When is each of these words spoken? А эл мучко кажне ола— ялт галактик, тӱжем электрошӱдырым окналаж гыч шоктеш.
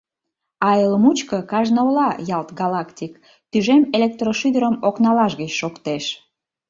А 0.67 0.69
эл 0.85 0.93
мучко 1.03 1.37
кажне 1.51 1.81
ола— 1.89 2.09
ялт 2.37 2.49
галактик, 2.59 3.13
тӱжем 3.51 3.81
электрошӱдырым 3.95 4.75
окналаж 4.87 5.31
гыч 5.41 5.51
шоктеш. 5.59 6.05